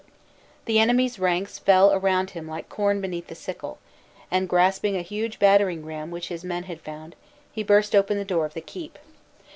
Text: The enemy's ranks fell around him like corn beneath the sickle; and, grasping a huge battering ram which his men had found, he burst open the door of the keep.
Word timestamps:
The 0.65 0.79
enemy's 0.79 1.19
ranks 1.19 1.59
fell 1.59 1.93
around 1.93 2.31
him 2.31 2.47
like 2.47 2.69
corn 2.69 3.01
beneath 3.01 3.27
the 3.27 3.35
sickle; 3.35 3.77
and, 4.31 4.49
grasping 4.49 4.97
a 4.97 5.03
huge 5.03 5.37
battering 5.37 5.85
ram 5.85 6.09
which 6.09 6.29
his 6.29 6.43
men 6.43 6.63
had 6.63 6.81
found, 6.81 7.15
he 7.51 7.61
burst 7.61 7.95
open 7.95 8.17
the 8.17 8.25
door 8.25 8.47
of 8.47 8.55
the 8.55 8.61
keep. 8.61 8.97